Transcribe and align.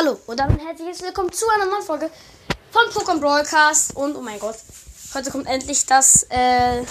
Hallo 0.00 0.18
und 0.28 0.40
damit 0.40 0.62
herzlich 0.64 1.02
willkommen 1.02 1.30
zu 1.30 1.46
einer 1.50 1.66
neuen 1.66 1.82
Folge 1.82 2.10
von 2.70 2.84
Pokémon 2.90 3.20
Broadcast. 3.20 3.94
Und 3.94 4.16
oh 4.16 4.22
mein 4.22 4.38
Gott, 4.38 4.56
heute 5.12 5.30
kommt 5.30 5.46
endlich 5.46 5.84
das 5.84 6.26
äh, 6.30 6.82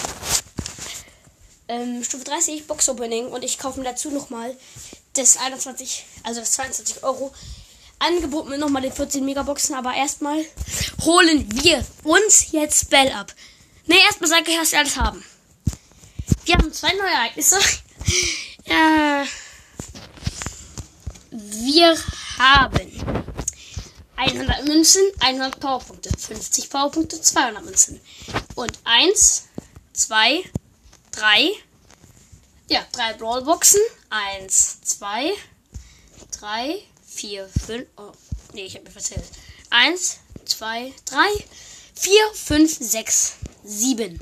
ähm, 1.69 2.03
Stufe 2.03 2.23
30 2.25 2.67
Box 2.67 2.87
Opening 2.87 3.29
und 3.29 3.43
ich 3.43 3.57
kaufe 3.57 3.79
mir 3.79 3.85
dazu 3.85 4.11
nochmal 4.11 4.55
das 5.13 5.37
21, 5.37 6.05
also 6.21 6.41
das 6.41 6.51
22 6.51 7.03
Euro 7.03 7.33
Angebot 7.97 8.47
mit 8.47 8.59
nochmal 8.59 8.83
den 8.83 8.93
14 8.93 9.25
Megaboxen. 9.25 9.73
Aber 9.73 9.95
erstmal 9.95 10.45
holen 11.03 11.49
wir 11.63 11.83
uns 12.03 12.51
jetzt 12.51 12.91
Bell 12.91 13.11
ab. 13.13 13.33
Ne, 13.87 13.95
erstmal 14.05 14.29
sage 14.29 14.51
ich, 14.51 14.59
was 14.59 14.71
wir 14.71 14.79
alles 14.79 14.97
haben. 14.97 15.25
Wir 16.45 16.55
haben 16.55 16.71
zwei 16.71 16.93
neue 16.93 17.11
Ereignisse. 17.11 17.57
ja. 18.65 19.25
Wir 21.31 21.97
haben 22.39 22.91
100 24.15 24.65
Münzen, 24.65 25.01
100 25.19 25.59
Powerpunkte, 25.59 26.09
50 26.17 26.69
Powerpunkte, 26.69 27.21
200 27.21 27.63
Münzen. 27.63 28.01
Und 28.55 28.79
1, 28.83 29.47
2, 29.93 30.43
3, 31.11 31.51
ja, 32.69 32.85
3 32.91 33.13
Brawlboxen. 33.13 33.79
1, 34.09 34.81
2, 34.81 35.33
3, 36.39 36.81
4, 37.05 37.47
5, 37.47 37.87
oh, 37.97 38.11
nee, 38.53 38.65
ich 38.65 38.75
habe 38.75 38.85
mir 38.85 38.91
verzählt. 38.91 39.25
1, 39.69 40.19
2, 40.45 40.93
3, 41.05 41.17
4, 41.95 42.13
5, 42.33 42.77
6, 42.79 43.33
7. 43.63 44.19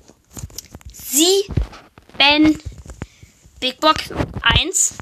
7 0.93 2.61
Big 3.59 3.79
Box 3.79 4.11
1, 4.41 4.93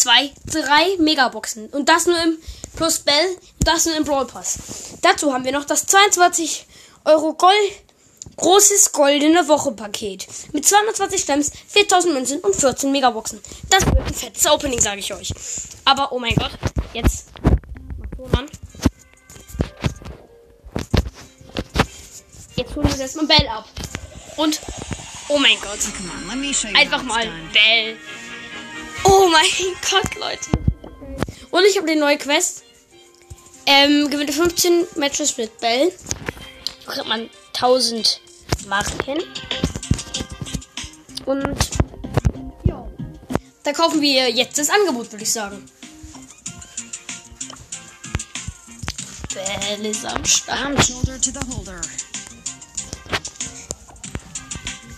zwei, 0.00 0.32
drei 0.46 0.96
Megaboxen. 0.98 1.68
Und 1.68 1.88
das 1.88 2.06
nur 2.06 2.20
im 2.22 2.38
Plus 2.76 3.00
Bell, 3.00 3.36
das 3.60 3.84
nur 3.84 3.96
im 3.96 4.04
Brawl 4.04 4.26
Pass. 4.26 4.58
Dazu 5.02 5.32
haben 5.32 5.44
wir 5.44 5.52
noch 5.52 5.64
das 5.64 5.86
22 5.86 6.66
Euro 7.04 7.34
Gold, 7.34 7.54
großes 8.36 8.92
goldene 8.92 9.46
Woche 9.48 9.72
Paket. 9.72 10.26
Mit 10.52 10.66
220 10.66 11.20
Stamms, 11.20 11.52
4000 11.68 12.14
Münzen 12.14 12.40
und 12.40 12.56
14 12.56 12.90
Megaboxen. 12.90 13.40
Das 13.68 13.84
wird 13.86 13.98
ein 13.98 14.14
fettes 14.14 14.46
Opening, 14.46 14.80
sage 14.80 15.00
ich 15.00 15.12
euch. 15.12 15.32
Aber, 15.84 16.12
oh 16.12 16.18
mein 16.18 16.34
Gott, 16.34 16.52
jetzt. 16.94 17.26
Jetzt 22.56 22.76
holen 22.76 22.90
wir 22.90 23.00
erstmal 23.00 23.26
Bell 23.26 23.48
ab. 23.48 23.66
Und, 24.36 24.60
oh 25.28 25.38
mein 25.38 25.56
Gott. 25.60 25.78
Einfach 26.76 27.02
mal 27.02 27.26
Bell. 27.52 27.96
Oh 29.04 29.28
mein 29.30 29.44
Gott, 29.90 30.14
Leute. 30.16 30.50
Und 31.50 31.64
ich 31.64 31.76
habe 31.76 31.86
die 31.86 31.96
neue 31.96 32.18
Quest. 32.18 32.64
Ähm, 33.66 34.10
gewinne 34.10 34.32
15 34.32 34.86
Matches 34.96 35.36
mit 35.36 35.58
Bell. 35.58 35.92
Da 36.86 36.92
kriegt 36.92 37.08
man 37.08 37.30
1000 37.54 38.20
Marken. 38.68 39.22
Und 41.26 41.70
ja. 42.64 42.88
Da 43.62 43.72
kaufen 43.72 44.00
wir 44.00 44.30
jetzt 44.30 44.58
das 44.58 44.70
Angebot, 44.70 45.12
würde 45.12 45.22
ich 45.22 45.32
sagen. 45.32 45.64
Bell 49.34 49.86
ist 49.86 50.04
am 50.04 50.24
Start. 50.24 50.90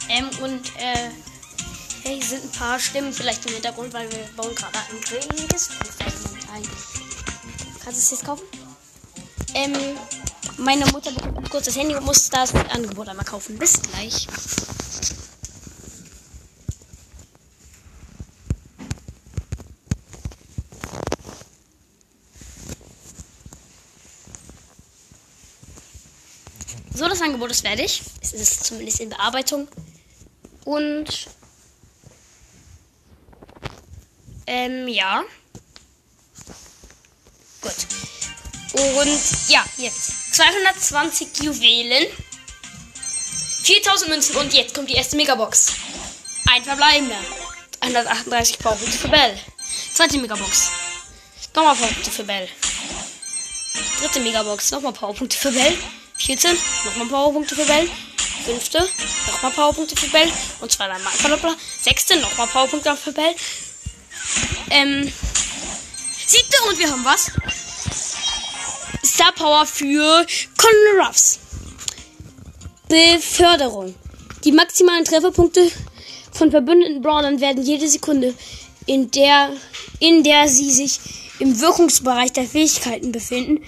Ähm, 0.08 0.30
und 0.42 0.66
äh. 0.78 1.31
Hey, 2.04 2.16
hier 2.16 2.24
sind 2.24 2.42
ein 2.42 2.50
paar 2.50 2.80
Stimmen 2.80 3.12
vielleicht 3.12 3.46
im 3.46 3.52
Hintergrund, 3.52 3.92
weil 3.92 4.10
wir 4.10 4.24
bauen 4.36 4.52
gerade 4.56 4.76
ein 4.76 5.00
ein. 6.52 6.62
Kannst 7.84 7.86
du 7.86 7.90
es 7.90 8.10
jetzt 8.10 8.24
kaufen? 8.24 8.42
Ähm, 9.54 9.72
meine 10.56 10.84
Mutter 10.86 11.12
bekommt 11.12 11.48
kurz 11.48 11.66
das 11.66 11.76
Handy 11.76 11.94
und 11.94 12.04
muss 12.04 12.28
das 12.28 12.52
Angebot 12.54 13.08
einmal 13.08 13.24
kaufen. 13.24 13.56
Bis 13.56 13.80
gleich. 13.80 14.26
So, 26.94 27.08
das 27.08 27.22
Angebot 27.22 27.52
ist 27.52 27.60
fertig. 27.60 28.02
Es 28.20 28.32
ist 28.32 28.64
zumindest 28.64 28.98
in 28.98 29.10
Bearbeitung. 29.10 29.68
Und 30.64 31.28
ähm, 34.46 34.88
ja. 34.88 35.22
Gut. 37.60 37.72
Und 38.72 39.48
ja, 39.48 39.64
jetzt. 39.76 40.34
220 40.34 41.42
Juwelen. 41.42 42.06
4000 43.62 44.10
Münzen 44.10 44.36
und 44.36 44.52
jetzt 44.52 44.74
kommt 44.74 44.90
die 44.90 44.94
erste 44.94 45.16
Megabox. 45.16 45.74
Ein 46.50 46.64
verbleibender. 46.64 47.18
138 47.80 48.58
Powerpunkte 48.58 48.98
für 48.98 49.08
Bell. 49.08 49.38
Zweite 49.94 50.18
Megabox. 50.18 50.70
Nochmal 51.54 51.74
Powerpunkte 51.76 52.10
für 52.10 52.24
Bell. 52.24 52.48
Dritte 54.00 54.20
Megabox. 54.20 54.70
Nochmal 54.70 54.92
Powerpunkte 54.92 55.36
für 55.36 55.52
Bell. 55.52 55.78
14. 56.18 56.56
Nochmal 56.84 57.06
Powerpunkte 57.06 57.54
für 57.54 57.64
Bell. 57.64 57.88
Fünfte. 58.44 58.88
Nochmal 59.26 59.52
Powerpunkte 59.52 59.96
für 59.96 60.08
Bell. 60.08 60.32
Und 60.60 60.72
zweimal. 60.72 61.00
Sechste. 61.80 62.16
Nochmal 62.16 62.46
Powerpunkte 62.48 62.96
für 62.96 63.12
Bell. 63.12 63.34
Ähm. 64.70 65.12
Siebte 66.26 66.56
und 66.68 66.78
wir 66.78 66.90
haben 66.90 67.04
was? 67.04 67.30
Star 69.04 69.32
Power 69.32 69.66
für 69.66 70.26
Conor 70.56 71.06
Ruffs. 71.06 71.38
Beförderung. 72.88 73.94
Die 74.44 74.52
maximalen 74.52 75.04
Trefferpunkte 75.04 75.70
von 76.32 76.50
verbündeten 76.50 77.02
Brawlern 77.02 77.40
werden 77.40 77.62
jede 77.62 77.88
Sekunde, 77.88 78.34
in 78.86 79.10
der, 79.10 79.50
in 80.00 80.22
der 80.22 80.48
sie 80.48 80.70
sich 80.70 80.98
im 81.38 81.60
Wirkungsbereich 81.60 82.32
der 82.32 82.44
Fähigkeiten 82.44 83.12
befinden, 83.12 83.62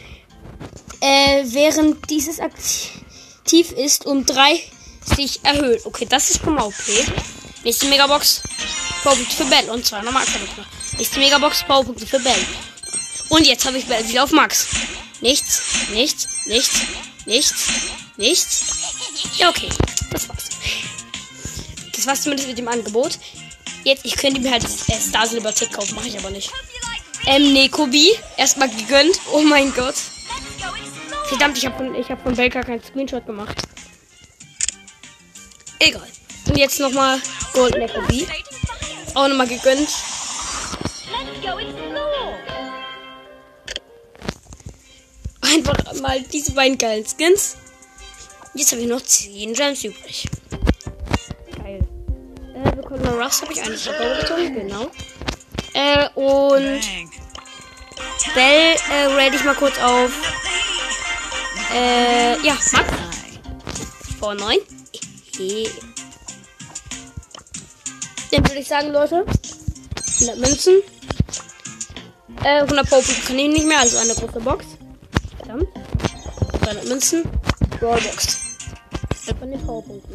äh, 1.00 1.44
während 1.44 2.08
dieses 2.10 2.40
aktiv 2.40 3.72
ist, 3.72 4.06
um 4.06 4.24
30 4.24 5.40
erhöht. 5.42 5.84
Okay, 5.84 6.06
das 6.08 6.30
ist 6.30 6.42
schon 6.42 6.54
mal 6.54 6.64
okay. 6.64 7.04
Nächste 7.62 7.86
Megabox. 7.86 8.42
Powerpunkte 9.04 9.36
für 9.36 9.44
Bell 9.44 9.68
und 9.70 9.84
zwar 9.84 10.02
nochmal 10.02 10.24
Charakter. 10.24 10.64
Nächste 10.96 11.18
Megabox, 11.18 11.62
Powerpunkte 11.64 12.06
für 12.06 12.18
Bell. 12.20 12.46
Und 13.28 13.46
jetzt 13.46 13.66
habe 13.66 13.76
ich 13.76 13.84
Bell 13.84 14.08
wieder 14.08 14.24
auf 14.24 14.32
Max. 14.32 14.66
Nichts, 15.20 15.60
nichts, 15.92 16.26
nichts, 16.46 16.80
nichts, 17.26 17.66
nichts. 18.16 18.64
Ja, 19.36 19.50
okay. 19.50 19.68
Das 20.10 20.28
war's. 20.28 20.48
Das 21.94 22.06
war's 22.06 22.22
zumindest 22.22 22.48
mit 22.48 22.56
dem 22.56 22.68
Angebot. 22.68 23.18
Jetzt, 23.84 24.06
ich 24.06 24.16
könnte 24.16 24.40
mir 24.40 24.50
halt 24.50 24.64
äh, 24.64 24.98
Star 24.98 25.26
Silver 25.26 25.54
Tick 25.54 25.72
kaufen, 25.72 25.94
mache 25.94 26.08
ich 26.08 26.18
aber 26.18 26.30
nicht. 26.30 26.50
Ähm, 27.26 27.52
Nekobi. 27.52 28.12
Erstmal 28.38 28.70
gegönnt. 28.70 29.20
Oh 29.32 29.42
mein 29.42 29.72
Gott. 29.74 29.96
Verdammt, 31.28 31.58
ich 31.58 31.66
habe 31.66 31.76
von, 31.76 31.94
ich 31.94 32.10
hab 32.10 32.22
von 32.22 32.34
Belka 32.34 32.62
keinen 32.62 32.82
Screenshot 32.82 33.26
gemacht. 33.26 33.56
Egal. 35.78 36.08
Und 36.46 36.56
jetzt 36.56 36.80
nochmal 36.80 37.20
Gold 37.52 37.74
Nekobi. 39.14 39.18
Auch 39.18 39.28
nochmal 39.28 39.46
gegönnt. 39.48 39.88
Einfach 45.40 46.00
mal 46.00 46.22
diese 46.22 46.52
beiden 46.52 46.78
geilen 46.78 47.04
Skins. 47.06 47.56
Jetzt 48.54 48.72
habe 48.72 48.82
ich 48.82 48.88
noch 48.88 49.00
10 49.00 49.52
Gems 49.54 49.84
übrig. 49.84 50.28
Geil. 51.56 51.80
Äh, 52.54 52.70
bekommen 52.72 53.04
wir 53.04 53.22
Ruffs 53.22 53.42
habe 53.42 53.52
ich 53.52 53.62
eigentlich 53.62 53.84
gezogen, 53.84 54.54
genau. 54.54 54.90
Äh, 55.74 56.08
und 56.14 56.80
Bell 58.34 58.76
äh, 58.90 59.06
rate 59.06 59.36
ich 59.36 59.44
mal 59.44 59.54
kurz 59.54 59.78
auf. 59.78 60.10
Äh, 61.74 62.40
ja, 62.46 62.56
Max. 62.72 62.92
Vor 64.18 64.34
9. 64.34 64.58
Dann 65.38 66.03
würde 68.54 68.62
ich 68.62 68.68
sagen, 68.68 68.92
Leute. 68.92 69.24
100 70.20 70.38
Münzen. 70.38 70.74
Äh, 72.44 72.60
100 72.60 72.88
Powerpunkte 72.88 73.22
kann 73.26 73.38
ich 73.38 73.48
nicht 73.48 73.66
mehr, 73.66 73.80
also 73.80 73.98
eine 73.98 74.14
große 74.14 74.38
Box. 74.38 74.64
Verdammt. 75.38 75.66
200 76.62 76.86
Münzen. 76.86 77.24
Brawlbox. 77.80 78.38
Von 79.40 79.50
den 79.50 79.60
Powerpunkten. 79.66 80.14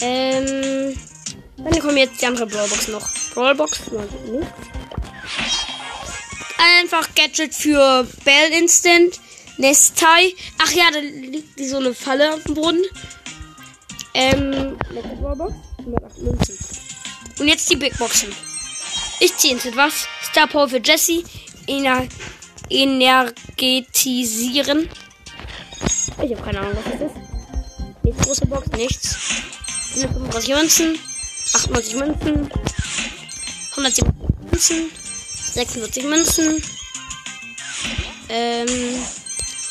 Ähm. 0.00 0.96
Dann 1.56 1.80
kommen 1.80 1.96
jetzt 1.96 2.22
die 2.22 2.26
andere 2.26 2.46
Brawlbox 2.46 2.88
noch. 2.88 3.08
Brawlbox. 3.34 3.80
Einfach 6.78 7.08
Gadget 7.16 7.52
für 7.52 8.06
Bell 8.24 8.52
Instant. 8.52 9.18
Nestai. 9.56 10.32
Ach 10.62 10.70
ja, 10.70 10.84
da 10.92 11.00
liegt 11.00 11.58
so 11.58 11.78
eine 11.78 11.92
Falle 11.92 12.34
auf 12.34 12.44
dem 12.44 12.54
Boden. 12.54 12.84
Ähm, 14.14 14.78
letzte 14.92 15.16
Brawlbox. 15.16 15.54
108 15.78 16.18
Münzen. 16.18 16.69
Und 17.40 17.48
jetzt 17.48 17.68
die 17.70 17.76
Big 17.76 17.96
Boxen. 17.98 18.32
Ich 19.18 19.36
ziehe 19.36 19.54
ins 19.54 19.64
was. 19.74 20.06
Star 20.22 20.46
Power 20.46 20.68
für 20.68 20.80
Jesse. 20.80 21.24
ener 21.66 22.06
energetisieren. 22.68 24.88
Ich 26.22 26.32
habe 26.32 26.42
keine 26.42 26.60
Ahnung, 26.60 26.76
was 26.76 26.84
das 26.92 27.00
ist. 27.10 27.16
Nichts 28.02 28.22
große 28.24 28.46
Box, 28.46 28.68
nichts. 28.76 29.16
135 29.96 30.54
Münzen, 30.54 30.98
98 31.54 31.94
Münzen, 31.96 32.50
107 33.70 34.12
Münzen, 34.50 34.90
46 35.52 36.04
Münzen, 36.04 36.62
ähm, 38.28 38.68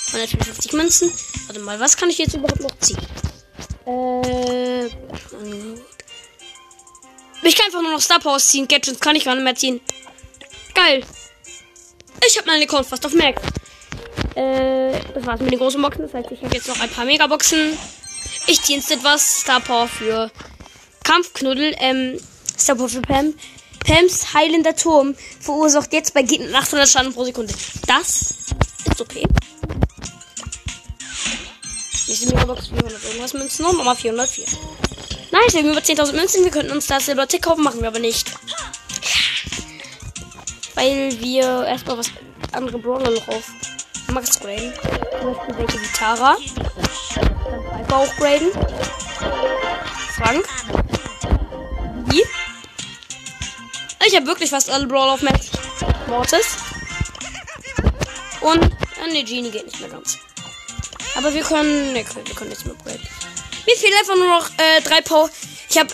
154 0.08 0.74
Münzen. 0.74 1.10
Warte 1.48 1.62
mal, 1.62 1.80
was 1.80 1.96
kann 1.96 2.10
ich 2.10 2.18
jetzt 2.18 2.36
überhaupt 2.36 2.60
noch 2.60 2.78
ziehen? 2.80 2.98
Äh, 3.86 4.90
ich 7.50 7.56
kann 7.56 7.66
einfach 7.66 7.82
nur 7.82 7.92
noch 7.92 8.02
Star 8.02 8.20
Powers 8.20 8.48
ziehen. 8.48 8.68
Gadgets 8.68 9.00
kann 9.00 9.16
ich 9.16 9.26
gar 9.26 9.34
nicht 9.34 9.44
mehr 9.44 9.56
ziehen. 9.56 9.82
Geil. 10.76 11.04
Ich 12.28 12.38
habe 12.38 12.48
meine 12.48 12.64
Account 12.64 12.86
fast 12.86 13.04
auf 13.08 13.14
Max. 13.14 13.42
Äh, 14.36 14.92
das 15.16 15.26
war's 15.26 15.40
mit 15.40 15.52
den 15.52 15.58
großen 15.58 15.82
Boxen. 15.82 16.04
Das 16.04 16.14
heißt, 16.14 16.32
ich 16.32 16.44
habe 16.44 16.56
jetzt 16.56 16.68
noch 16.68 16.80
ein 16.80 16.90
paar 16.92 17.06
Megaboxen. 17.06 17.76
Ich 18.46 18.62
ziehe 18.62 18.78
jetzt 18.78 18.92
etwas 18.92 19.42
Star 19.42 19.60
Power 19.62 19.88
für 19.88 20.30
Kampfknuddel. 21.04 21.76
Ähm, 21.80 22.20
Star 22.56 22.76
Power 22.76 22.90
für 22.90 23.02
Pam. 23.02 23.34
Pams 23.84 24.36
heilender 24.36 24.76
Turm 24.76 25.16
verursacht 25.40 25.92
jetzt 25.94 26.14
bei 26.14 26.22
Gegnern 26.22 26.54
800 26.54 26.88
Schaden 26.88 27.14
pro 27.14 27.24
Sekunde. 27.24 27.54
Das 27.88 28.36
ist 28.86 29.02
okay. 29.02 29.26
Diese 32.08 32.28
Megabox 32.28 32.68
400 32.68 33.04
irgendwas 33.06 33.34
Münzen. 33.34 33.64
Nochmal 33.64 33.96
404. 33.96 34.46
Nice, 35.32 35.54
wir 35.54 35.62
haben 35.62 35.72
über 35.72 35.80
10.000 35.80 36.14
Münzen. 36.14 36.44
Wir 36.44 36.52
könnten 36.52 36.72
uns 36.72 36.88
das 36.88 37.06
Silber 37.06 37.28
Tick 37.28 37.44
kaufen, 37.44 37.64
machen 37.64 37.82
wir 37.82 37.88
aber 37.90 38.00
nicht. 38.00 38.32
Weil 40.74 41.20
wir 41.20 41.66
erstmal 41.66 42.00
was 42.00 42.12
andere 42.52 42.80
Brawler 42.80 43.12
noch 43.12 43.28
auf 43.28 43.44
Max 44.08 44.40
graden. 44.40 44.74
Zum 45.22 45.34
Beispiel 45.34 45.58
welche 45.58 45.82
wie 45.82 45.94
Tara. 45.94 46.38
Piper 47.78 47.98
auch 47.98 48.16
graden. 48.16 48.52
Frank. 50.16 50.46
Wie? 52.08 52.24
Ich 54.08 54.16
habe 54.16 54.26
wirklich 54.26 54.50
fast 54.50 54.70
alle 54.72 54.88
Brawler 54.88 55.14
auf 55.14 55.22
Max. 55.22 55.52
Mortis. 56.08 56.58
Und, 58.42 58.64
äh, 58.64 59.24
Genie 59.24 59.52
geht 59.52 59.66
nicht 59.66 59.80
mehr 59.80 59.90
ganz. 59.90 60.18
Aber 61.16 61.32
wir 61.34 61.44
können, 61.44 61.94
ne, 61.94 62.06
wir 62.26 62.36
können 62.36 62.50
nicht 62.50 62.66
mehr 62.66 62.76
graden. 62.84 63.08
Mir 63.70 63.78
fehlen 63.78 63.94
einfach 64.00 64.16
nur 64.16 64.26
noch 64.26 64.50
äh, 64.58 64.82
drei 64.82 65.00
Power. 65.02 65.30
Ich 65.70 65.78
habe 65.78 65.94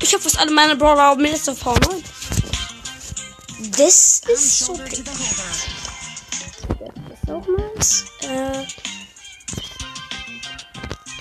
ich 0.00 0.10
habe 0.14 0.22
fast 0.22 0.38
alle 0.38 0.50
meine 0.50 0.74
Brawler 0.74 1.12
auf 1.12 1.18
Minister 1.18 1.54
Power 1.54 1.78
9. 1.80 2.02
Das 3.76 4.22
ist 4.26 4.70
okay. 4.70 5.04
Das 6.78 7.22
ist 7.22 7.30
auch 7.30 7.46
nice. 7.46 8.06
Äh, 8.22 8.66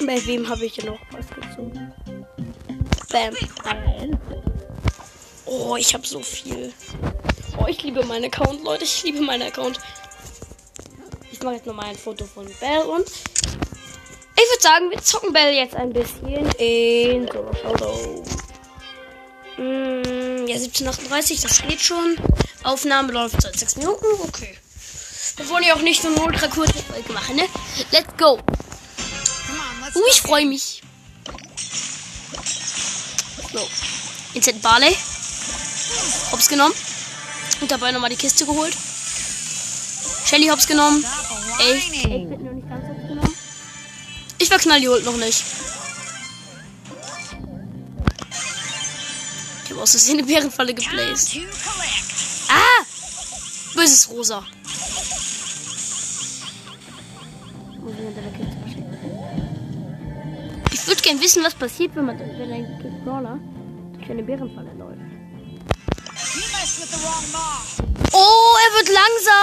bei 0.06 0.26
wem 0.26 0.48
habe 0.48 0.66
ich 0.66 0.76
denn 0.76 0.86
noch 0.86 1.00
was 1.12 1.28
gezogen? 1.28 1.94
Bam. 3.12 3.36
Oh, 5.46 5.76
ich 5.76 5.94
habe 5.94 6.08
so 6.08 6.22
viel. 6.22 6.72
Oh, 7.58 7.66
ich 7.68 7.84
liebe 7.84 8.06
meinen 8.06 8.24
Account, 8.24 8.64
Leute. 8.64 8.86
Ich 8.86 9.04
liebe 9.04 9.20
meinen 9.20 9.50
Account. 9.50 9.80
Ich 11.30 11.44
mache 11.44 11.56
jetzt 11.56 11.66
nochmal 11.66 11.88
ein 11.88 11.98
Foto 11.98 12.24
von 12.24 12.46
Bell 12.62 12.84
und 12.84 13.06
würde 14.62 14.75
sagen, 14.75 14.92
wir 14.92 15.02
zocken 15.02 15.34
Bell 15.34 15.54
jetzt 15.54 15.75
ein 15.75 15.92
bisschen 15.92 16.50
in 16.58 17.28
Solo 17.28 17.52
Showdown. 17.54 18.24
Mm, 19.58 20.48
ja, 20.48 20.56
1738, 20.56 21.42
das 21.42 21.62
geht 21.63 21.81
schon. 21.81 22.18
Aufnahme 22.63 23.12
läuft 23.12 23.42
seit 23.42 23.58
6 23.58 23.78
Minuten. 23.78 24.06
Okay. 24.24 24.58
Wir 25.38 25.50
wollen 25.50 25.63
ja 25.63 25.75
auch 25.75 25.81
nicht 25.81 26.04
nur 26.04 26.13
eine 26.13 26.24
ultra 26.24 26.48
kurze 26.48 26.84
Folge 26.84 27.12
machen, 27.13 27.36
ne? 27.36 27.44
Let's 27.92 28.16
go. 28.18 28.38
Uh, 29.94 30.02
ich 30.10 30.22
freue 30.22 30.46
mich. 30.46 30.81
So. 33.54 33.68
Jetzt 34.34 34.62
Barley. 34.62 34.96
Hops 36.31 36.48
genommen. 36.48 36.74
Und 37.62 37.72
dabei 37.72 37.92
nochmal 37.92 38.10
die 38.10 38.16
Kiste 38.16 38.46
geholt. 38.46 38.75
Shelly 40.25 40.48
hops 40.48 40.68
genommen. 40.68 41.04
Echt? 41.60 41.92
Ich 44.42 44.50
verknall 44.50 44.82
die 44.82 44.90
Ult 44.90 45.06
noch 45.06 45.18
nicht. 45.18 45.44
Ich 49.64 49.70
habe 49.70 49.82
aus 49.84 49.92
Versehen 49.92 50.18
eine 50.18 50.26
Bärenfalle 50.26 50.74
geplaced. 50.74 51.38
Ah! 52.50 52.84
Böses 53.76 54.10
Rosa. 54.10 54.44
Ich 60.74 60.88
würde 60.88 61.02
gern 61.04 61.22
wissen, 61.22 61.44
was 61.44 61.54
passiert, 61.54 61.96
wenn 61.96 62.06
man 62.06 62.18
wenn 62.18 62.52
ein 62.52 63.04
Brawler 63.06 63.38
durch 63.94 64.10
eine 64.10 64.24
Bärenfalle 64.24 64.74
läuft. 64.74 65.02
Oh, 68.12 68.58
er 68.66 68.72
wird 68.78 68.90
langsam. 68.90 69.41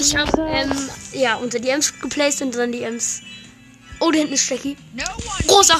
Ich 0.00 0.16
habe 0.16 0.48
ähm, 0.50 0.90
ja 1.12 1.36
unter 1.36 1.58
die 1.58 1.68
Ems 1.68 1.92
geplaced 2.00 2.42
und 2.42 2.54
dann 2.54 2.72
die 2.72 2.82
Ems. 2.82 3.22
Oh, 4.00 4.10
da 4.10 4.18
hinten 4.18 4.34
ist 4.34 4.48
Jackie. 4.48 4.76
Rosa. 5.48 5.78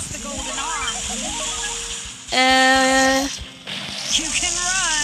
Äh, 2.30 3.26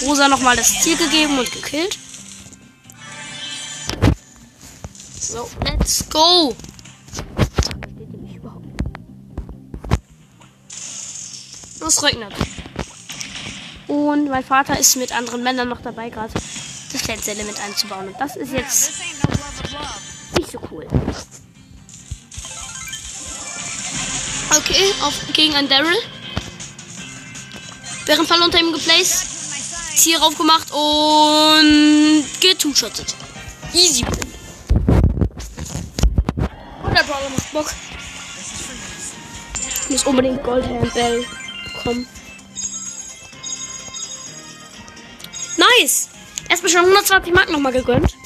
Rosa 0.04 0.28
nochmal 0.28 0.56
das 0.56 0.81
Ziel 0.82 0.96
gegeben 0.96 1.38
und 1.38 1.50
gekillt. 1.50 1.98
So, 5.19 5.48
let's 5.64 6.08
go. 6.08 6.54
Es 11.87 12.02
regnet. 12.02 12.32
Und 13.87 14.28
mein 14.28 14.44
Vater 14.44 14.78
ist 14.78 14.96
mit 14.96 15.12
anderen 15.12 15.43
Männern 15.43 15.69
noch 15.69 15.81
dabei, 15.81 16.10
gerade 16.10 16.32
Element 17.28 17.58
einzubauen. 17.60 18.08
Und 18.08 18.20
das 18.20 18.37
ist 18.37 18.52
jetzt 18.52 18.93
nicht 20.37 20.50
so 20.50 20.58
cool. 20.70 20.87
Okay, 24.56 24.93
auf, 25.02 25.14
gegen 25.32 25.54
einen 25.54 25.69
Daryl. 25.69 25.96
Bärenfall 28.06 28.40
unter 28.43 28.58
ihm 28.58 28.72
geplaced. 28.72 29.26
Ziel 29.96 30.16
raufgemacht 30.19 30.70
und 30.72 32.24
getushottet. 32.41 33.15
Easy. 33.72 34.05
Und 36.36 36.94
der 36.94 37.03
Brawler 37.03 37.29
macht 37.31 37.53
Bock. 37.53 37.70
Ich 39.84 39.91
muss 39.91 40.05
unbedingt 40.05 40.43
Goldhand 40.43 40.94
Bell 40.94 41.24
bekommen. 41.65 42.06
Erstmal 46.67 46.82
schon 46.82 46.91
120 46.91 47.32
Mark 47.32 47.53
nochmal 47.53 47.73
gegönnt. 47.73 48.17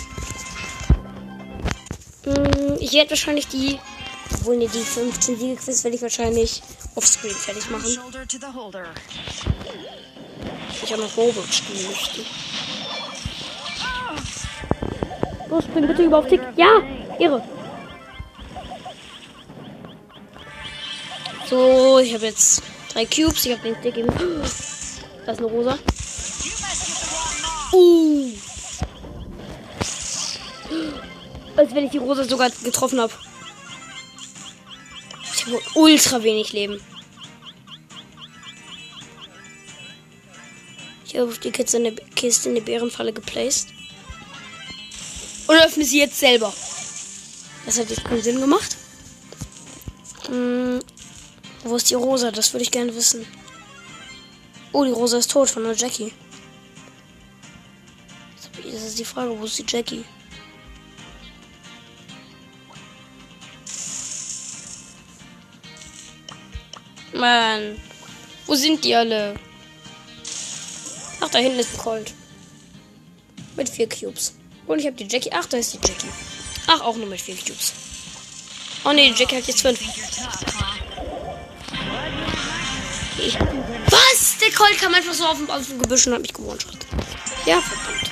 Hm, 2.25 2.77
ich 2.81 2.93
werde 2.95 3.11
wahrscheinlich 3.11 3.47
die. 3.49 3.79
Obwohl, 4.33 4.57
ne, 4.57 4.67
die 4.67 4.79
15 4.79 5.39
Siege-Quiz 5.39 5.85
werde 5.85 5.97
ich 5.97 6.03
wahrscheinlich 6.03 6.63
offscreen 6.95 7.35
fertig 7.35 7.69
machen. 7.69 7.99
Ich 10.83 10.95
auch 10.95 10.99
noch 10.99 11.17
Roblox 11.17 11.55
spielen 11.55 11.87
möchte. 11.89 12.21
Los, 15.51 15.65
spring 15.65 15.87
bitte 15.87 16.03
über 16.05 16.19
auf 16.19 16.29
Tick. 16.29 16.41
Ja! 16.57 16.81
Irre. 17.19 17.43
So, 21.51 21.99
ich 21.99 22.15
habe 22.15 22.25
jetzt 22.25 22.63
drei 22.95 23.05
Cubes. 23.05 23.45
Ich 23.45 23.53
habe 23.53 23.63
den 23.63 23.77
Stick 23.77 23.99
eben. 23.99 24.09
Da 25.27 25.33
ist 25.33 25.39
eine 25.39 25.47
Rosa. 25.47 25.79
Uh. 27.73 28.33
Als 31.57 31.75
wenn 31.75 31.85
ich 31.85 31.91
die 31.91 31.99
Rosa 31.99 32.25
sogar 32.25 32.51
getroffen 32.51 33.01
habe. 33.01 33.13
Ich 35.35 35.47
habe 35.47 35.61
ultra 35.75 36.23
wenig 36.23 36.53
Leben. 36.53 36.81
Ich 41.05 41.17
habe 41.17 41.33
die 41.43 41.51
Kiste 41.51 41.77
in, 41.79 41.85
der 41.85 41.93
Kiste 41.95 42.49
in 42.49 42.55
die 42.55 42.61
Bärenfalle 42.61 43.13
geplaced. 43.13 43.69
Und 45.47 45.57
öffne 45.57 45.85
sie 45.85 45.99
jetzt 45.99 46.19
selber. 46.19 46.53
Das 47.67 47.79
hat 47.79 47.91
jetzt 47.91 48.05
keinen 48.05 48.23
Sinn 48.23 48.41
gemacht. 48.41 48.77
Hm, 50.27 50.81
wo 51.65 51.77
ist 51.77 51.91
die 51.91 51.95
Rosa? 51.95 52.31
Das 52.31 52.53
würde 52.53 52.63
ich 52.63 52.71
gerne 52.71 52.95
wissen. 52.95 53.27
Oh, 54.73 54.85
die 54.85 54.93
Rosa 54.93 55.19
ist 55.19 55.31
tot 55.31 55.51
von 55.51 55.65
der 55.65 55.75
Jackie. 55.75 56.13
Das 58.73 58.83
ist 58.83 58.99
die 58.99 59.05
Frage, 59.05 59.39
wo 59.39 59.45
ist 59.45 59.59
die 59.59 59.65
Jackie? 59.67 60.05
Mann, 67.13 67.77
wo 68.47 68.55
sind 68.55 68.85
die 68.85 68.95
alle? 68.95 69.35
Ach, 71.21 71.29
da 71.29 71.39
hinten 71.39 71.59
ist 71.59 71.75
ein 71.75 71.79
Colt. 71.79 72.15
Mit 73.57 73.69
vier 73.69 73.89
Cubes. 73.89 74.35
Und 74.67 74.79
ich 74.79 74.87
habe 74.87 74.97
die 74.97 75.09
Jackie. 75.09 75.31
Ach, 75.33 75.47
da 75.47 75.57
ist 75.57 75.75
die 75.75 75.79
Jackie. 75.79 76.09
Ach, 76.69 76.81
auch 76.81 76.97
nur 76.97 77.07
mit 77.07 77.21
vier 77.21 77.37
Cubes. 77.37 77.73
Oh 78.85 78.93
ne, 78.93 79.13
die 79.13 79.21
Jackie 79.21 79.37
hat 79.37 79.47
jetzt 79.47 79.63
fünf. 79.63 79.81
Was? 83.91 84.39
Der 84.39 84.53
Colt 84.53 84.79
kam 84.79 84.95
einfach 84.95 85.13
so 85.13 85.27
auf 85.27 85.37
dem, 85.37 85.51
auf 85.51 85.67
dem 85.67 85.83
Gebüsch 85.83 86.07
und 86.07 86.15
hat 86.15 86.23
mich 86.23 86.33
gewonnen. 86.33 86.59
Ja, 87.45 87.61
verdammt. 87.61 88.10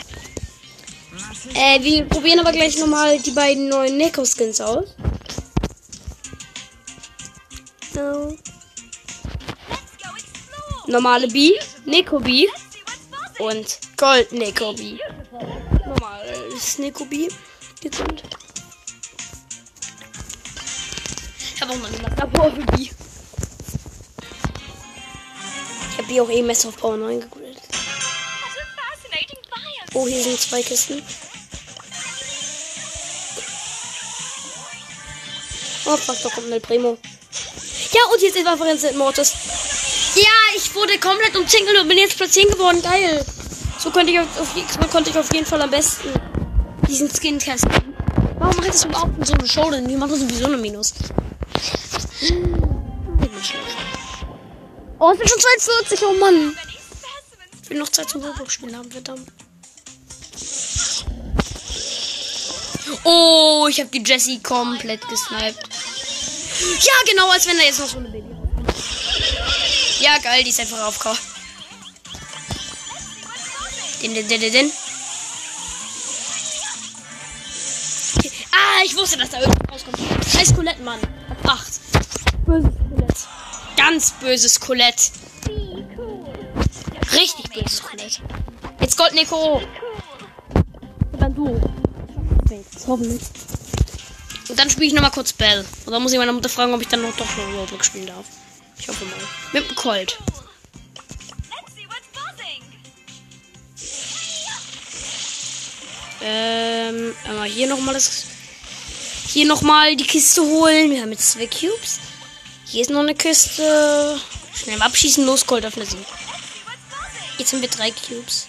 Äh, 1.54 1.82
wir 1.82 2.04
probieren 2.04 2.40
aber 2.40 2.52
gleich 2.52 2.78
nochmal 2.78 3.18
die 3.18 3.30
beiden 3.30 3.68
neuen 3.68 3.96
Neko-Skins 3.96 4.60
aus. 4.60 4.94
So. 7.94 8.36
Normale 10.86 11.28
B, 11.28 11.52
Neko 11.84 12.18
B 12.20 12.46
und 13.38 13.78
Gold 13.96 14.32
Neko 14.32 14.72
B. 14.72 14.98
Normales 15.86 16.78
Neko 16.78 17.04
B. 17.04 17.28
Gesund. 17.80 18.22
Ich 21.54 21.60
habe 21.60 21.72
auch 21.72 21.78
mal 21.78 21.88
eine 21.88 22.16
Labor 22.16 22.52
für 22.52 22.64
B. 22.76 22.82
Ich 22.82 22.92
habe 25.98 26.08
hier 26.08 26.22
auch 26.22 26.30
eh 26.30 26.42
Messer 26.42 26.68
auf 26.68 26.76
Power 26.76 26.96
9 26.96 27.20
gegradet. 27.20 27.58
Oh, 29.94 30.06
hier 30.06 30.22
sind 30.22 30.40
zwei 30.40 30.62
Kisten. 30.62 31.02
Oh, 35.90 35.97
fuck, 35.97 36.23
da 36.23 36.28
kommt 36.28 36.52
ein 36.52 36.61
Primo. 36.61 36.99
Ja, 37.92 38.00
und 38.12 38.21
jetzt 38.21 38.37
ist 38.37 38.47
einfach 38.47 38.66
ein 38.66 38.99
Mortis. 38.99 39.33
Ja, 40.16 40.30
ich 40.54 40.75
wurde 40.75 40.99
komplett 40.99 41.35
umzingelt 41.35 41.80
und 41.80 41.88
bin 41.88 41.97
jetzt 41.97 42.14
Platz 42.14 42.33
10 42.33 42.50
geworden. 42.50 42.83
Geil. 42.83 43.25
So 43.78 43.90
konnte 43.90 44.12
ich 44.12 44.21
auf, 44.21 44.26
so 44.37 44.88
konnte 44.88 45.09
ich 45.09 45.16
auf 45.16 45.33
jeden 45.33 45.47
Fall 45.47 45.62
am 45.62 45.71
besten 45.71 46.12
diesen 46.87 47.09
Skin 47.09 47.38
testen. 47.38 47.95
Warum 48.38 48.57
macht 48.57 48.68
das 48.68 48.85
überhaupt 48.85 49.26
so 49.26 49.33
eine 49.33 49.49
Show 49.49 49.71
denn? 49.71 49.88
Die 49.88 49.97
machen 49.97 50.14
sowieso 50.14 50.45
eine 50.45 50.59
Minus. 50.59 50.92
Oh, 54.99 55.11
es 55.12 55.18
sind 55.18 55.30
schon 55.30 55.40
42, 55.40 56.02
oh 56.02 56.12
Mann. 56.21 56.59
Ich 57.62 57.71
will 57.71 57.78
noch 57.78 57.88
Zeit 57.88 58.11
zum 58.11 58.23
Roblox 58.23 58.52
spielen 58.52 58.76
haben, 58.76 58.90
verdammt. 58.90 59.30
Oh, 63.04 63.66
ich 63.71 63.80
habe 63.80 63.90
die 63.90 64.02
Jessie 64.02 64.40
komplett 64.42 65.07
gesniped. 65.09 65.67
Ja, 66.60 66.92
genau, 67.06 67.30
als 67.30 67.46
wenn 67.46 67.56
da 67.56 67.62
jetzt 67.64 67.78
noch 67.78 67.88
so 67.88 67.98
eine 67.98 68.08
Baby 68.08 68.34
Ja, 70.00 70.18
geil, 70.18 70.42
die 70.42 70.50
ist 70.50 70.60
einfach 70.60 70.86
auf 70.86 70.98
K. 70.98 71.16
Den, 74.02 74.14
den, 74.14 74.28
den, 74.28 74.40
den, 74.40 74.52
den. 74.52 74.72
Okay. 78.16 78.30
Ah, 78.52 78.82
ich 78.84 78.96
wusste, 78.96 79.18
dass 79.18 79.30
da 79.30 79.40
irgendwas 79.40 79.72
rauskommt. 79.72 79.98
Scheiß 80.32 80.54
Colette, 80.54 80.82
Mann. 80.82 81.00
Hat 81.28 81.50
8. 81.50 81.66
Böses 82.46 82.70
Colette. 82.88 83.14
Ganz 83.76 84.12
böses 84.20 84.60
Colette. 84.60 85.10
Richtig 87.12 87.50
böses 87.52 87.82
Colette. 87.82 88.22
Jetzt 88.80 88.96
Gold 88.96 89.14
Nico. 89.14 89.62
Und 91.12 91.20
dann 91.20 91.34
du. 91.34 91.60
Hoffentlich. 92.86 93.22
Dann 94.58 94.68
spiele 94.68 94.86
ich 94.88 94.92
nochmal 94.92 95.12
kurz 95.12 95.32
Bell. 95.32 95.64
Und 95.86 95.92
dann 95.92 96.02
muss 96.02 96.10
ich 96.10 96.18
meine 96.18 96.32
Mutter 96.32 96.48
fragen, 96.48 96.74
ob 96.74 96.80
ich 96.80 96.88
dann 96.88 97.00
noch 97.00 97.16
doch 97.16 97.36
noch 97.36 97.60
Roblox 97.60 97.86
spielen 97.86 98.08
darf. 98.08 98.26
Ich 98.76 98.88
hoffe 98.88 99.04
mal. 99.04 99.14
Mit 99.52 99.70
dem 99.70 99.76
Colt. 99.76 100.18
Ähm, 106.20 107.14
einmal 107.24 107.48
hier 107.48 107.68
nochmal 107.68 107.94
das. 107.94 108.24
Hier 109.28 109.46
nochmal 109.46 109.94
die 109.94 110.04
Kiste 110.04 110.42
holen. 110.42 110.90
Wir 110.90 111.02
haben 111.02 111.12
jetzt 111.12 111.30
zwei 111.30 111.46
Cubes. 111.46 112.00
Hier 112.66 112.82
ist 112.82 112.90
noch 112.90 113.00
eine 113.00 113.14
Kiste. 113.14 114.20
Schnell 114.54 114.82
abschießen, 114.82 115.24
los, 115.24 115.46
Colt 115.46 115.64
auf 115.66 115.76
eine 115.76 115.86
7. 115.86 116.04
Jetzt 117.38 117.52
haben 117.52 117.62
wir 117.62 117.68
drei 117.68 117.92
Cubes. 117.92 118.48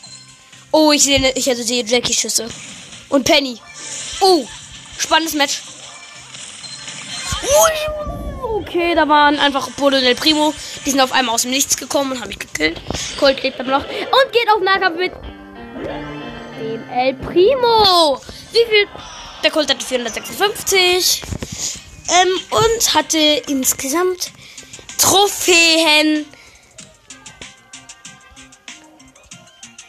Oh, 0.71 0.91
ich 0.91 1.03
sehe, 1.03 1.33
ich 1.35 1.47
hatte 1.47 1.63
die 1.63 1.81
Jackie-Schüsse. 1.81 2.49
Und 3.09 3.25
Penny. 3.25 3.59
Oh, 4.21 4.47
spannendes 4.97 5.35
Match. 5.35 5.61
Okay, 8.69 8.93
da 8.93 9.09
waren 9.09 9.39
einfach 9.39 9.67
Bodo 9.71 9.99
del 9.99 10.13
Primo. 10.13 10.53
Die 10.85 10.91
sind 10.91 11.01
auf 11.01 11.11
einmal 11.11 11.33
aus 11.33 11.41
dem 11.41 11.49
Nichts 11.49 11.75
gekommen 11.75 12.11
und 12.11 12.21
haben 12.21 12.27
mich 12.27 12.38
gekillt. 12.38 12.79
Colt 13.19 13.41
lebt 13.41 13.59
aber 13.59 13.71
noch. 13.71 13.83
Und 13.83 14.31
geht 14.31 14.47
auf 14.55 14.61
Nahkampf 14.61 14.95
mit 14.95 15.11
dem 16.61 16.88
El 16.88 17.15
Primo. 17.15 18.21
Wie 18.51 18.65
viel? 18.69 18.88
Der 19.43 19.49
Colt 19.49 19.71
hatte 19.71 19.83
456. 19.83 21.23
Ähm, 22.09 22.27
und 22.51 22.93
hatte 22.93 23.17
insgesamt 23.47 24.31
Trophäen. 24.99 26.27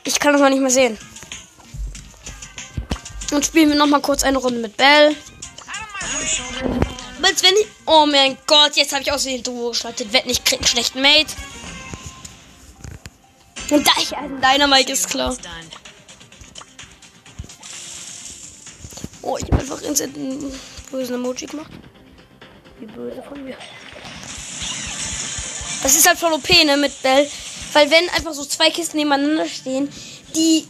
Ich 0.05 0.19
kann 0.19 0.33
das 0.33 0.41
noch 0.41 0.49
nicht 0.49 0.63
mehr 0.63 0.71
sehen. 0.71 0.99
Und 3.31 3.45
spielen 3.45 3.69
wir 3.69 3.77
noch 3.77 3.87
mal 3.87 4.01
kurz 4.01 4.23
eine 4.23 4.39
Runde 4.39 4.61
mit 4.61 4.79
Bell. 4.79 5.15
Als 7.23 7.43
wenn 7.43 7.55
ich. 7.55 7.67
Oh 7.87 8.07
mein 8.07 8.37
Gott, 8.47 8.77
jetzt 8.77 8.93
habe 8.93 9.03
ich 9.03 9.13
aus 9.13 9.25
dem 9.25 9.43
Duo 9.43 9.71
gestartet. 9.71 10.13
Wetten, 10.13 10.31
ich 10.31 10.45
krieg 10.45 10.59
einen 10.59 10.67
schlechten 10.67 11.01
Mate. 11.01 11.35
Und 13.71 13.87
da 13.87 13.93
ich 14.01 14.17
ein 14.17 14.41
Dynamite 14.41 14.93
ist 14.93 15.09
klar. 15.09 15.37
Oh, 19.23 19.37
ich 19.37 19.45
habe 19.45 19.59
einfach 19.59 19.81
instant 19.83 20.17
einen 20.17 20.61
bösen 20.91 21.15
Emoji 21.15 21.47
gemacht. 21.47 21.71
Wie 22.81 22.87
böse 22.87 23.23
von 23.23 23.45
mir. 23.45 23.57
Das 25.83 25.95
ist 25.95 26.09
halt 26.09 26.19
voll 26.19 26.33
OP, 26.33 26.49
ne, 26.49 26.77
mit 26.77 27.01
Bell. 27.03 27.31
Weil 27.73 27.91
wenn 27.91 28.09
einfach 28.11 28.33
so 28.33 28.45
zwei 28.45 28.71
Kisten 28.71 28.97
nebeneinander 28.97 29.47
stehen, 29.47 29.89
die 30.35 30.67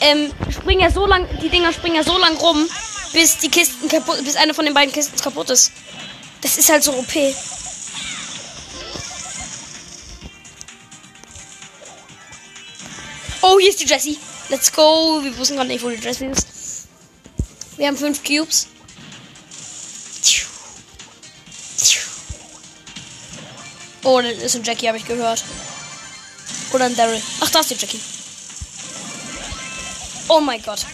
ähm, 0.00 0.30
springen 0.50 0.80
ja 0.80 0.90
so 0.90 1.06
lang, 1.06 1.26
die 1.40 1.48
Dinger 1.48 1.72
springen 1.72 1.96
ja 1.96 2.04
so 2.04 2.18
lang 2.18 2.36
rum, 2.36 2.68
bis 3.12 3.38
die 3.38 3.48
Kisten 3.48 3.88
kaputt, 3.88 4.24
bis 4.24 4.36
eine 4.36 4.54
von 4.54 4.64
den 4.64 4.74
beiden 4.74 4.92
Kisten 4.92 5.18
kaputt 5.20 5.50
ist. 5.50 5.72
Das 6.40 6.56
ist 6.56 6.68
halt 6.68 6.84
so 6.84 6.92
OP. 6.92 7.12
Oh, 13.42 13.58
hier 13.58 13.70
ist 13.70 13.80
die 13.80 13.86
Jessie. 13.86 14.18
Let's 14.48 14.72
go. 14.72 15.20
Wir 15.22 15.36
wussten 15.36 15.56
gar 15.56 15.64
nicht, 15.64 15.82
wo 15.82 15.90
die 15.90 15.96
Jessie 15.96 16.26
ist. 16.26 16.46
Wir 17.76 17.86
haben 17.86 17.96
fünf 17.96 18.22
Cubes. 18.24 18.66
Oh, 24.04 24.20
das 24.22 24.32
ist 24.38 24.56
ein 24.56 24.64
Jackie, 24.64 24.88
habe 24.88 24.98
ich 24.98 25.04
gehört. 25.04 25.44
Oder 26.72 26.86
ein 26.86 26.96
Daryl. 26.96 27.20
Ach, 27.40 27.50
da 27.50 27.60
ist 27.60 27.70
die 27.70 27.74
Jackie. 27.74 28.00
Oh 30.28 30.40
mein 30.40 30.62
Gott. 30.62 30.86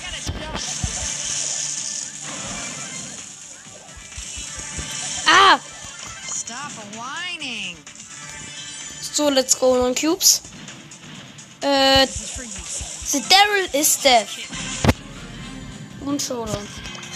So, 9.14 9.28
let's 9.28 9.54
go 9.54 9.80
on 9.84 9.94
Cubes. 9.94 10.42
Äh, 11.60 12.06
the 12.06 13.20
Daryl 13.28 13.68
is 13.72 13.96
dead. 14.02 14.26
Und 16.04 16.20
Showdown. 16.20 16.66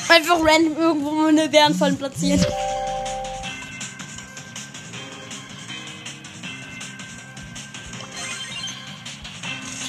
Einfach 0.09 0.39
random 0.41 0.77
irgendwo 0.77 1.27
eine 1.27 1.49
Bärenfallen 1.49 1.99
platziert. 1.99 2.47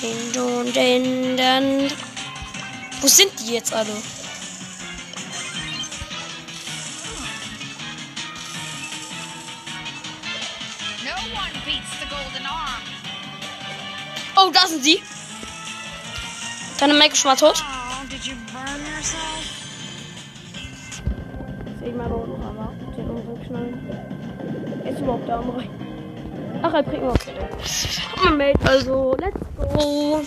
Den, 0.01 0.34
den, 0.34 0.74
den, 0.74 1.38
den. 1.38 1.92
Wo 3.01 3.08
sind 3.08 3.32
die 3.39 3.54
jetzt 3.54 3.72
alle? 3.72 3.94
Oh, 14.41 14.51
da 14.53 14.67
sind 14.67 14.83
sie. 14.83 15.01
Deine 16.79 16.93
Mike 16.93 17.11
ist 17.11 17.17
schon 17.19 17.31
mal 17.31 17.35
tot. 17.35 17.63
Sehe 21.79 21.89
ich 21.89 21.95
mal 21.95 22.07
da 22.07 22.15
unten, 22.15 22.41
aber 22.41 22.73
den 22.95 23.09
unseren 23.09 23.43
Knallen. 23.43 24.85
Ist 24.85 24.99
überhaupt 24.99 25.27
der 25.27 25.39
andere. 25.39 25.63
Ach, 26.61 26.73
er 26.73 26.83
bringt 26.83 27.03
mir 27.03 27.09
okay. 27.11 27.35
Moment, 28.23 28.67
also, 28.67 29.15
let's 29.19 29.39
go. 29.57 30.21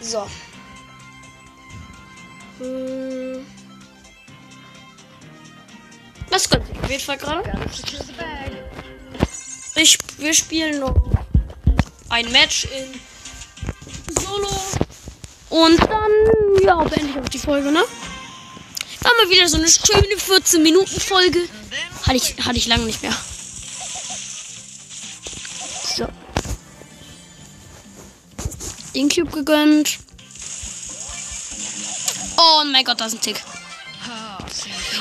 So. 0.00 0.26
Hm. 2.58 3.55
Kommt 6.44 6.70
auf 6.82 6.90
jeden 6.90 7.02
Fall 7.02 7.16
gerade? 7.16 7.50
Ich, 9.74 9.98
wir 10.18 10.34
spielen 10.34 10.80
noch 10.80 10.94
ein 12.10 12.30
Match 12.30 12.66
in 12.66 13.00
Solo. 14.22 14.50
Und 15.48 15.78
dann, 15.80 16.10
ja, 16.62 16.82
beende 16.84 17.10
ich 17.10 17.18
auch 17.18 17.28
die 17.28 17.38
Folge, 17.38 17.72
ne? 17.72 17.82
War 19.00 19.12
mal 19.22 19.30
wieder 19.30 19.48
so 19.48 19.56
eine 19.56 19.68
schöne 19.68 20.14
14-Minuten-Folge. 20.16 21.48
Hatte 22.02 22.16
ich, 22.16 22.36
hatte 22.44 22.58
ich 22.58 22.66
lange 22.66 22.84
nicht 22.84 23.02
mehr. 23.02 23.16
So. 25.96 26.06
Den 28.94 29.08
Cube 29.08 29.30
gegönnt. 29.30 29.98
Oh 32.36 32.62
mein 32.70 32.84
Gott, 32.84 33.00
da 33.00 33.06
ist 33.06 33.14
ein 33.14 33.20
Tick. 33.22 33.42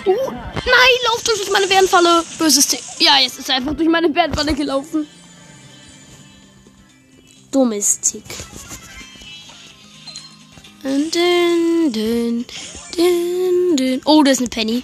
Uh, 0.06 0.32
nein, 0.32 0.96
lauf 1.08 1.24
durch 1.24 1.50
meine 1.52 1.68
Bärenfalle. 1.68 2.24
Böses 2.38 2.68
Tick. 2.68 2.82
Ja, 3.00 3.18
jetzt 3.20 3.40
ist 3.40 3.50
er 3.50 3.56
einfach 3.56 3.74
durch 3.74 3.90
meine 3.90 4.10
Bärenfalle 4.10 4.54
gelaufen. 4.54 5.08
Dummes 7.52 8.00
Tick. 8.02 8.24
Oh, 14.06 14.24
da 14.24 14.32
ist 14.32 14.40
eine 14.40 14.50
Penny. 14.50 14.84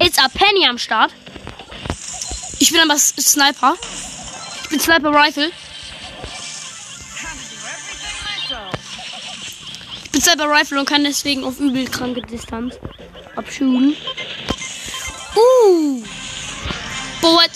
It's 0.00 0.18
a 0.18 0.28
Penny 0.28 0.66
am 0.66 0.78
Start. 0.78 1.12
Ich 2.58 2.72
bin 2.72 2.80
aber 2.80 2.98
Sniper. 2.98 3.76
Ich 4.64 4.68
bin 4.70 4.80
Sniper 4.80 5.12
Rifle. 5.12 5.52
Ich 10.04 10.10
bin 10.10 10.20
Sniper 10.20 10.50
Rifle 10.50 10.80
und 10.80 10.88
kann 10.88 11.04
deswegen 11.04 11.44
auf 11.44 11.60
übel 11.60 11.84
kranke 11.88 12.22
Distanz 12.22 12.74
abschießen. 13.36 13.96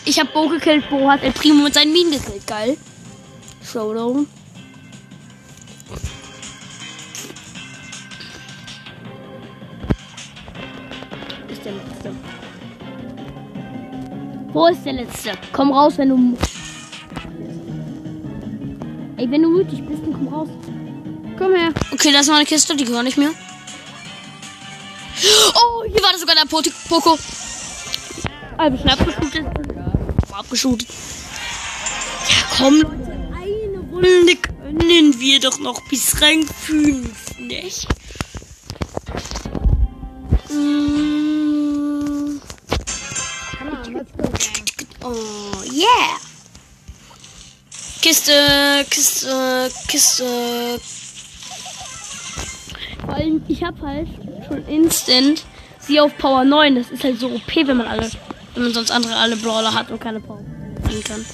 Ich 0.04 0.18
hab 0.18 0.32
Bo 0.32 0.48
gekillt. 0.48 0.88
Bo 0.90 1.10
hat 1.10 1.22
El 1.22 1.32
Primo 1.32 1.64
mit 1.64 1.74
seinen 1.74 1.92
Minen 1.92 2.12
gekillt. 2.12 2.46
Geil. 2.46 2.76
Showdown. 3.64 4.26
ist 11.48 11.64
der 11.64 11.72
letzte. 11.72 12.14
Wo 14.52 14.66
ist 14.66 14.84
der 14.84 14.92
letzte? 14.94 15.32
Komm 15.52 15.72
raus, 15.72 15.94
wenn 15.96 16.08
du. 16.10 16.36
Ey, 19.16 19.30
wenn 19.30 19.42
du 19.42 19.50
mutig 19.50 19.86
bist, 19.86 20.02
dann 20.02 20.12
komm 20.12 20.28
raus. 20.28 20.48
Komm 21.38 21.54
her. 21.54 21.72
Okay, 21.92 22.12
da 22.12 22.20
ist 22.20 22.28
noch 22.28 22.36
eine 22.36 22.44
Kiste, 22.44 22.76
die 22.76 22.84
gehört 22.84 23.04
nicht 23.04 23.18
mehr. 23.18 23.30
Oh, 25.54 25.84
hier 25.84 26.02
war 26.02 26.10
das 26.12 26.20
sogar 26.20 26.34
der 26.34 26.44
Poti- 26.46 26.72
Poco. 26.88 27.16
Also 28.58 28.76
schon 28.78 28.88
abgeschootet. 28.90 29.46
Abgeschootet. 30.42 30.88
Ja, 32.28 32.56
komm. 32.56 32.84
Eine 33.32 33.78
Runde 33.78 34.36
können 34.36 35.20
wir 35.20 35.38
doch 35.38 35.58
noch 35.60 35.80
bis 35.88 36.20
Rang 36.20 36.44
5, 36.44 37.38
nicht? 37.38 37.86
Mm. 40.50 42.40
Oh, 45.04 45.62
yeah. 45.72 46.18
Kiste, 48.00 48.32
Kiste, 48.90 49.70
Kiste. 49.86 50.80
Vor 53.00 53.14
allem, 53.14 53.42
ich 53.46 53.62
hab 53.62 53.80
halt 53.80 54.08
schon 54.48 54.66
instant 54.66 55.44
sie 55.78 56.00
auf 56.00 56.16
Power 56.18 56.44
9. 56.44 56.74
Das 56.76 56.90
ist 56.90 57.04
halt 57.04 57.18
so 57.18 57.28
OP, 57.28 57.54
wenn 57.54 57.76
man 57.76 57.86
alle, 57.86 58.10
wenn 58.54 58.64
man 58.64 58.74
sonst 58.74 58.90
andere 58.90 59.16
alle 59.16 59.36
Brawler 59.36 59.72
hat 59.74 59.90
und 59.90 60.00
keine 60.00 60.20
Power 60.20 60.42
ziehen 60.88 61.04
kann. 61.04 61.24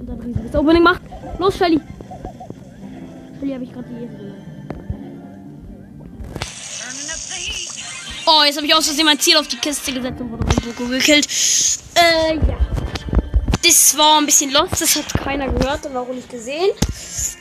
Und 0.00 0.08
dann 0.08 0.20
riesiges 0.20 0.54
Opening 0.54 0.82
macht. 0.82 1.02
Los, 1.38 1.56
Shelly. 1.56 1.80
Shelly 3.38 3.52
habe 3.52 3.64
ich 3.64 3.72
gerade 3.72 3.88
die 3.88 4.04
Ehre. 4.04 4.34
Oh, 8.30 8.42
jetzt 8.44 8.56
habe 8.56 8.66
ich 8.66 8.74
aus 8.74 8.84
Versehen 8.84 9.06
mein 9.06 9.18
Ziel 9.18 9.38
auf 9.38 9.48
die 9.48 9.56
Kiste 9.56 9.90
gesetzt 9.90 10.20
und 10.20 10.30
wurde 10.30 10.46
von 10.52 10.62
Poco 10.62 10.88
gekillt. 10.88 11.26
Äh, 11.94 12.34
ja. 12.34 12.58
Das 13.64 13.96
war 13.96 14.18
ein 14.18 14.26
bisschen 14.26 14.52
lost, 14.52 14.80
das 14.80 14.96
hat 14.96 15.14
keiner 15.14 15.48
gehört 15.48 15.86
und 15.86 15.96
auch 15.96 16.08
nicht 16.08 16.28
gesehen. 16.28 16.70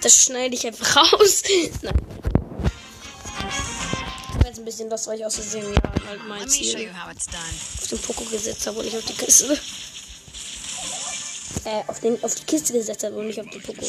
Das 0.01 0.23
schneide 0.23 0.55
ich 0.55 0.65
einfach 0.65 0.95
raus. 0.95 1.43
Nein. 1.81 1.93
Bisschen 4.67 4.89
lost, 4.89 5.07
weil 5.07 5.17
ich 5.17 5.25
aus 5.25 5.35
Versehen 5.35 5.73
ja 5.73 5.81
halt 6.07 6.27
mein 6.27 6.47
Ziel 6.47 6.89
auf 6.89 7.87
den 7.87 7.99
Poco 7.99 8.25
gesetzt 8.25 8.67
habe 8.67 8.79
und 8.79 8.85
nicht 8.85 8.97
auf 8.97 9.05
die 9.05 9.13
Kiste. 9.13 9.57
Äh, 11.63 11.83
auf, 11.87 11.99
den, 12.01 12.21
auf 12.23 12.35
die 12.35 12.43
Kiste 12.43 12.73
gesetzt 12.73 13.03
habe 13.03 13.15
und 13.15 13.27
nicht 13.27 13.39
auf 13.39 13.49
den 13.49 13.61
Poco. 13.61 13.85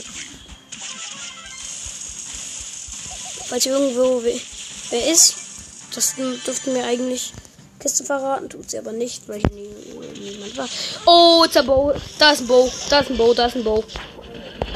Falls 3.46 3.64
hier 3.64 3.72
irgendwo 3.72 4.22
wer, 4.22 4.34
wer 4.90 5.10
ist, 5.10 5.34
das 5.94 6.14
dürften 6.46 6.72
mir 6.74 6.84
eigentlich 6.84 7.32
Kiste 7.80 8.04
verraten, 8.04 8.48
tut 8.48 8.70
sie 8.70 8.78
aber 8.78 8.92
nicht, 8.92 9.28
weil 9.28 9.40
hier 9.40 9.50
nie, 9.50 9.68
niemand 10.20 10.56
war. 10.56 10.68
Oh, 11.06 11.44
it's 11.44 11.56
a 11.56 11.62
Bow. 11.62 11.92
Da 12.18 12.32
ist 12.32 12.40
ein 12.40 12.46
Bow. 12.46 12.70
Da 12.88 13.00
ist 13.00 13.10
ein 13.10 13.16
Bow. 13.16 13.34
Da 13.34 13.46
ist 13.46 13.56
ein 13.56 13.64
Bow. 13.64 13.84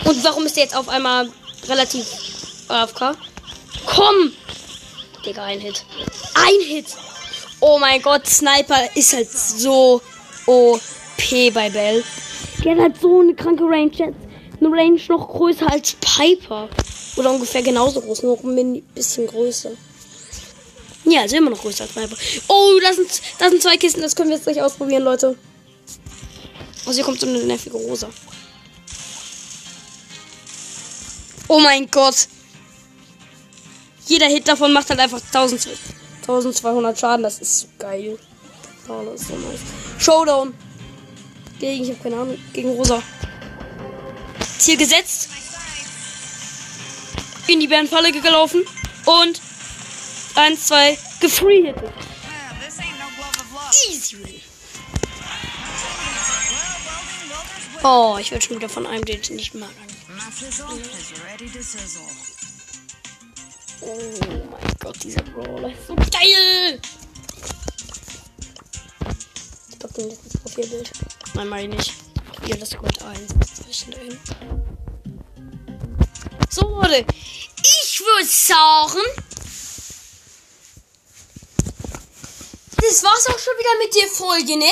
Und 0.04 0.24
warum 0.24 0.46
ist 0.46 0.56
der 0.56 0.64
jetzt 0.64 0.74
auf 0.76 0.88
einmal 0.88 1.28
relativ 1.68 2.06
AFK? 2.68 3.16
Komm! 3.86 4.32
Digga, 5.24 5.44
ein 5.44 5.60
Hit. 5.60 5.84
Ein 6.34 6.60
Hit! 6.66 6.86
Oh 7.60 7.78
mein 7.78 8.02
Gott, 8.02 8.26
Sniper 8.26 8.88
ist 8.94 9.12
halt 9.12 9.30
so 9.30 10.02
OP 10.46 10.80
bei 11.54 11.70
Bell. 11.70 12.02
Der 12.64 12.72
hat 12.72 12.80
halt 12.80 13.00
so 13.00 13.20
eine 13.20 13.34
kranke 13.34 13.64
Range. 13.64 13.92
Hat 13.92 14.14
eine 14.60 14.68
Range 14.68 15.00
noch 15.08 15.28
größer 15.28 15.70
als 15.70 15.94
Piper. 16.00 16.68
Oder 17.16 17.30
ungefähr 17.30 17.62
genauso 17.62 18.00
groß, 18.00 18.22
nur 18.22 18.38
ein 18.42 18.82
bisschen 18.94 19.26
größer. 19.26 19.70
Ja, 21.04 21.22
also 21.22 21.36
immer 21.36 21.50
noch 21.50 21.60
größer 21.60 21.84
als 21.84 21.92
Piper. 21.92 22.16
Oh, 22.48 22.72
das 22.82 22.96
sind, 22.96 23.22
das 23.38 23.50
sind 23.50 23.62
zwei 23.62 23.76
Kisten, 23.76 24.00
das 24.00 24.16
können 24.16 24.30
wir 24.30 24.36
jetzt 24.36 24.44
gleich 24.44 24.60
ausprobieren, 24.60 25.04
Leute. 25.04 25.36
Also 26.84 26.96
hier 26.96 27.04
kommt 27.04 27.20
so 27.20 27.26
eine 27.26 27.38
nervige 27.44 27.76
Rosa. 27.76 28.08
Oh 31.48 31.60
mein 31.60 31.88
Gott. 31.90 32.28
Jeder 34.12 34.26
Hit 34.26 34.46
davon 34.46 34.74
macht 34.74 34.90
halt 34.90 35.00
einfach 35.00 35.22
1000, 35.22 35.66
1200 36.20 36.98
Schaden. 36.98 37.22
Das 37.22 37.38
ist 37.38 37.60
so 37.60 37.66
geil. 37.78 38.18
Oh, 38.86 39.02
das 39.06 39.22
ist 39.22 39.28
so 39.28 39.36
nice. 39.36 39.60
Showdown. 39.98 40.54
Gegen, 41.58 41.82
ich 41.82 41.90
habe 41.92 42.02
keine 42.02 42.16
Ahnung, 42.16 42.38
gegen 42.52 42.68
Rosa. 42.72 43.02
Ziel 44.58 44.76
gesetzt. 44.76 45.30
In 47.46 47.58
die 47.58 47.68
Bärenfalle 47.68 48.12
gelaufen. 48.12 48.62
Und 49.06 49.40
eins, 50.34 50.66
zwei, 50.66 50.98
gefreehittet. 51.18 51.90
Easy 53.88 54.18
win. 54.18 54.40
Oh, 57.82 58.18
ich 58.20 58.30
werde 58.30 58.44
schon 58.44 58.56
wieder 58.56 58.68
von 58.68 58.86
einem, 58.86 59.06
den 59.06 59.22
ich 59.22 59.30
nicht 59.30 59.54
mag. 59.54 59.70
Oh 63.84 63.98
mein 64.50 64.76
Gott, 64.78 65.02
dieser 65.02 65.22
Brawler 65.22 65.72
ist 65.72 65.86
so 65.88 65.96
geil. 65.96 66.80
Ich 69.70 69.78
pack 69.78 69.92
den 69.94 70.10
jetzt 70.10 70.24
ins 70.24 70.36
Profilbild. 70.38 70.92
Nein, 71.34 71.48
mach 71.48 71.58
ich 71.58 71.68
nicht. 71.68 71.92
Hier 72.44 72.56
das 72.56 72.70
Gold 72.70 73.02
ein. 73.02 73.26
Dahin. 73.90 74.18
So, 76.48 76.62
Leute. 76.62 77.04
Ich 77.62 78.00
würde 78.00 78.26
sagen. 78.26 79.02
Das 82.76 83.02
war's 83.02 83.26
auch 83.26 83.38
schon 83.38 83.54
wieder 83.58 83.78
mit 83.84 83.94
der 83.96 84.08
Folge, 84.08 84.56
nicht? 84.58 84.70